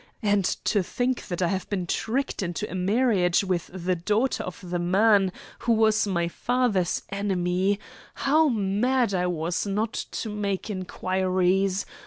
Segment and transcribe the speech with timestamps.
[0.23, 4.59] And to think that I have been tricked into a marriage with the daughter of
[4.71, 7.79] the man who was my father's enemy.
[8.15, 11.85] How mad I was not to make inquiries!